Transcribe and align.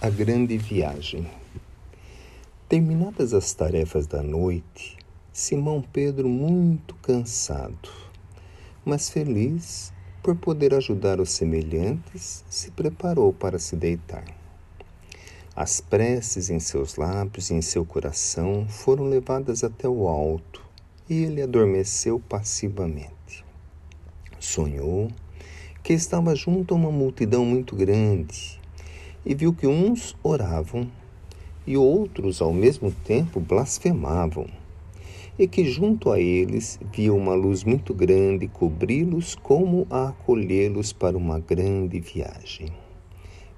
A 0.00 0.08
Grande 0.08 0.56
Viagem. 0.56 1.28
Terminadas 2.68 3.34
as 3.34 3.52
tarefas 3.52 4.06
da 4.06 4.22
noite, 4.22 4.96
Simão 5.32 5.82
Pedro, 5.82 6.28
muito 6.28 6.94
cansado, 7.02 7.90
mas 8.84 9.10
feliz 9.10 9.92
por 10.22 10.36
poder 10.36 10.72
ajudar 10.72 11.18
os 11.18 11.30
semelhantes, 11.32 12.44
se 12.48 12.70
preparou 12.70 13.32
para 13.32 13.58
se 13.58 13.74
deitar. 13.74 14.24
As 15.56 15.80
preces 15.80 16.48
em 16.48 16.60
seus 16.60 16.94
lábios 16.94 17.50
e 17.50 17.54
em 17.54 17.60
seu 17.60 17.84
coração 17.84 18.68
foram 18.68 19.02
levadas 19.02 19.64
até 19.64 19.88
o 19.88 20.06
alto 20.06 20.64
e 21.10 21.24
ele 21.24 21.42
adormeceu 21.42 22.20
passivamente. 22.20 23.44
Sonhou 24.38 25.10
que 25.82 25.92
estava 25.92 26.36
junto 26.36 26.72
a 26.72 26.76
uma 26.76 26.92
multidão 26.92 27.44
muito 27.44 27.74
grande 27.74 28.57
e 29.28 29.34
viu 29.34 29.52
que 29.52 29.66
uns 29.66 30.16
oravam 30.22 30.88
e 31.66 31.76
outros 31.76 32.40
ao 32.40 32.50
mesmo 32.50 32.90
tempo 33.04 33.38
blasfemavam, 33.38 34.46
e 35.38 35.46
que 35.46 35.66
junto 35.66 36.10
a 36.10 36.18
eles 36.18 36.80
via 36.90 37.12
uma 37.12 37.34
luz 37.34 37.62
muito 37.62 37.92
grande 37.92 38.48
cobri-los 38.48 39.34
como 39.34 39.86
a 39.90 40.08
acolhê-los 40.08 40.94
para 40.94 41.14
uma 41.14 41.38
grande 41.38 42.00
viagem. 42.00 42.72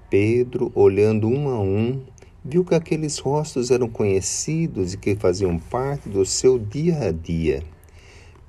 Pedro, 0.09 0.73
olhando 0.75 1.29
um 1.29 1.47
a 1.47 1.61
um, 1.61 2.01
viu 2.43 2.65
que 2.65 2.75
aqueles 2.75 3.17
rostos 3.17 3.71
eram 3.71 3.87
conhecidos 3.87 4.93
e 4.93 4.97
que 4.97 5.15
faziam 5.15 5.57
parte 5.57 6.09
do 6.09 6.25
seu 6.25 6.59
dia 6.59 7.07
a 7.07 7.11
dia. 7.13 7.63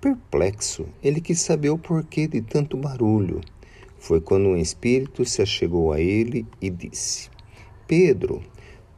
Perplexo, 0.01 0.87
ele 1.01 1.21
quis 1.21 1.41
saber 1.41 1.71
o 1.71 1.79
porquê 1.79 2.27
de 2.27 2.41
tanto 2.41 2.77
barulho 2.77 3.41
foi 4.03 4.21
quando 4.21 4.49
um 4.49 4.57
espírito 4.57 5.25
se 5.25 5.41
achegou 5.41 5.93
a 5.93 6.01
ele 6.01 6.45
e 6.61 6.69
disse: 6.69 7.31
Pedro, 7.87 8.43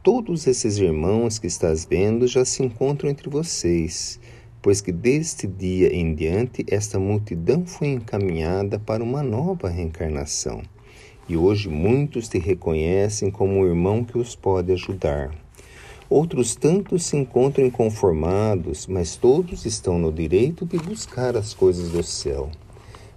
todos 0.01 0.47
esses 0.47 0.79
irmãos 0.79 1.37
que 1.37 1.45
estás 1.45 1.85
vendo 1.85 2.25
já 2.25 2.43
se 2.43 2.63
encontram 2.63 3.07
entre 3.07 3.29
vocês, 3.29 4.19
pois 4.63 4.81
que 4.81 4.91
deste 4.91 5.45
dia 5.45 5.93
em 5.95 6.15
diante 6.15 6.65
esta 6.67 6.97
multidão 6.97 7.67
foi 7.67 7.89
encaminhada 7.89 8.79
para 8.79 9.03
uma 9.03 9.21
nova 9.21 9.69
reencarnação. 9.69 10.63
E 11.29 11.37
hoje 11.37 11.69
muitos 11.69 12.27
te 12.27 12.39
reconhecem 12.39 13.29
como 13.29 13.59
um 13.59 13.65
irmão 13.65 14.03
que 14.03 14.17
os 14.17 14.35
pode 14.35 14.71
ajudar. 14.71 15.29
Outros 16.09 16.55
tantos 16.55 17.05
se 17.05 17.15
encontram 17.15 17.67
inconformados, 17.67 18.87
mas 18.87 19.15
todos 19.15 19.67
estão 19.67 19.99
no 19.99 20.11
direito 20.11 20.65
de 20.65 20.79
buscar 20.79 21.37
as 21.37 21.53
coisas 21.53 21.91
do 21.91 22.01
céu. 22.01 22.49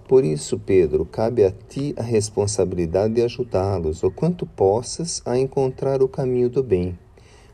Por 0.08 0.24
isso, 0.24 0.58
Pedro, 0.58 1.04
cabe 1.04 1.44
a 1.44 1.50
ti 1.50 1.92
a 1.94 2.02
responsabilidade 2.02 3.12
de 3.12 3.22
ajudá-los, 3.22 4.02
o 4.02 4.10
quanto 4.10 4.46
possas, 4.46 5.20
a 5.26 5.38
encontrar 5.38 6.02
o 6.02 6.08
caminho 6.08 6.48
do 6.48 6.62
bem. 6.62 6.98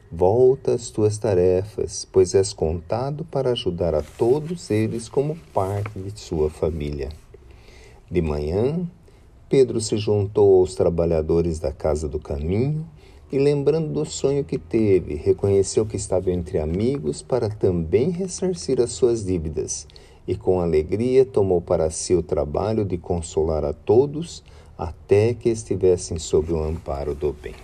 Volta 0.08 0.72
às 0.72 0.88
tuas 0.88 1.18
tarefas, 1.18 2.06
pois 2.12 2.32
és 2.32 2.52
contado 2.52 3.24
para 3.24 3.50
ajudar 3.50 3.92
a 3.92 4.02
todos 4.02 4.70
eles 4.70 5.08
como 5.08 5.36
parte 5.52 5.98
de 5.98 6.20
sua 6.20 6.48
família. 6.48 7.08
De 8.08 8.22
manhã, 8.22 8.88
Pedro 9.48 9.80
se 9.80 9.96
juntou 9.96 10.60
aos 10.60 10.76
trabalhadores 10.76 11.58
da 11.58 11.72
casa 11.72 12.08
do 12.08 12.20
caminho 12.20 12.86
e, 13.32 13.38
lembrando 13.38 13.92
do 13.92 14.04
sonho 14.04 14.44
que 14.44 14.58
teve, 14.58 15.16
reconheceu 15.16 15.84
que 15.84 15.96
estava 15.96 16.30
entre 16.30 16.60
amigos 16.60 17.20
para 17.20 17.48
também 17.48 18.10
ressarcir 18.10 18.80
as 18.80 18.92
suas 18.92 19.24
dívidas 19.24 19.88
e 20.26 20.36
com 20.36 20.60
alegria 20.60 21.24
tomou 21.24 21.60
para 21.60 21.90
si 21.90 22.14
o 22.14 22.22
trabalho 22.22 22.84
de 22.84 22.96
consolar 22.96 23.64
a 23.64 23.72
todos 23.72 24.42
até 24.76 25.34
que 25.34 25.48
estivessem 25.48 26.18
sob 26.18 26.52
o 26.52 26.62
amparo 26.62 27.14
do 27.14 27.32
bem. 27.32 27.54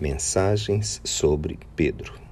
Mensagens 0.00 1.00
sobre 1.04 1.58
Pedro. 1.76 2.23